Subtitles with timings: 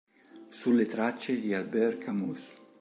[0.49, 2.53] Sulle tracce di Albert Camus".